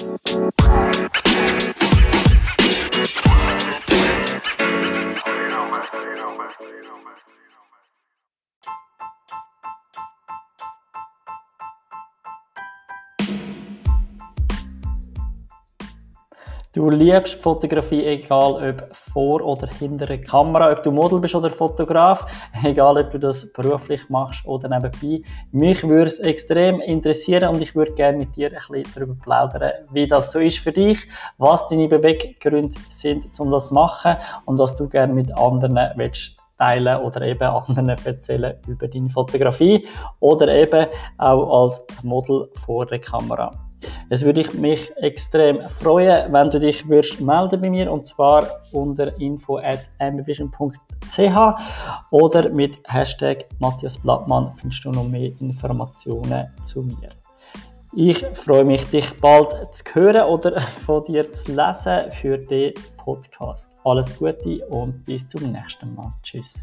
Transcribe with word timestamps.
Thank 0.00 0.28
you. 0.28 0.50
Du 16.72 16.88
liebst 16.88 17.34
Fotografie, 17.42 18.06
egal 18.06 18.70
ob 18.70 18.94
vor 18.94 19.40
oder 19.42 19.66
hinter 19.66 20.06
der 20.06 20.20
Kamera, 20.20 20.70
ob 20.70 20.84
du 20.84 20.92
Model 20.92 21.18
bist 21.18 21.34
oder 21.34 21.50
Fotograf, 21.50 22.24
egal 22.64 22.96
ob 22.96 23.10
du 23.10 23.18
das 23.18 23.52
beruflich 23.52 24.08
machst 24.08 24.46
oder 24.46 24.68
nebenbei. 24.68 25.20
Mich 25.50 25.82
würde 25.82 26.06
es 26.06 26.20
extrem 26.20 26.80
interessieren 26.80 27.48
und 27.52 27.60
ich 27.60 27.74
würde 27.74 27.92
gerne 27.94 28.18
mit 28.18 28.36
dir 28.36 28.50
ein 28.50 28.54
bisschen 28.54 28.84
darüber 28.94 29.16
plaudern, 29.20 29.72
wie 29.90 30.06
das 30.06 30.30
so 30.30 30.38
ist 30.38 30.60
für 30.60 30.70
dich, 30.70 31.08
was 31.38 31.66
deine 31.66 31.88
Beweggründe 31.88 32.76
sind, 32.88 33.26
um 33.40 33.50
das 33.50 33.66
zu 33.66 33.74
machen 33.74 34.14
und 34.44 34.60
was 34.60 34.76
du 34.76 34.88
gerne 34.88 35.12
mit 35.12 35.36
anderen 35.36 35.76
willst 35.96 36.36
teilen 36.56 36.98
oder 36.98 37.22
eben 37.22 37.42
anderen 37.48 37.88
erzählen 37.88 38.54
über 38.68 38.86
deine 38.86 39.10
Fotografie 39.10 39.88
oder 40.20 40.46
eben 40.46 40.86
auch 41.18 41.64
als 41.64 41.84
Model 42.04 42.48
vor 42.64 42.86
der 42.86 43.00
Kamera. 43.00 43.69
Es 44.12 44.24
würde 44.24 44.44
mich 44.58 44.90
extrem 44.96 45.68
freuen, 45.68 46.32
wenn 46.32 46.50
du 46.50 46.58
dich 46.58 46.88
würdest 46.88 47.20
melden 47.20 47.60
bei 47.60 47.70
mir 47.70 47.92
und 47.92 48.04
zwar 48.04 48.44
unter 48.72 49.16
info 49.20 49.58
at 49.58 49.88
oder 52.10 52.48
mit 52.48 52.78
Hashtag 52.88 53.46
Matthias 53.60 53.96
Blattmann 53.96 54.52
findest 54.54 54.84
du 54.84 54.90
noch 54.90 55.06
mehr 55.06 55.30
Informationen 55.40 56.48
zu 56.64 56.82
mir. 56.82 57.10
Ich 57.94 58.26
freue 58.34 58.64
mich, 58.64 58.84
dich 58.90 59.12
bald 59.20 59.72
zu 59.72 59.84
hören 59.92 60.28
oder 60.28 60.60
von 60.84 61.04
dir 61.04 61.32
zu 61.32 61.52
lesen 61.52 62.10
für 62.10 62.36
den 62.36 62.74
Podcast. 62.96 63.70
Alles 63.84 64.18
Gute 64.18 64.66
und 64.70 65.04
bis 65.04 65.28
zum 65.28 65.52
nächsten 65.52 65.94
Mal. 65.94 66.12
Tschüss. 66.24 66.54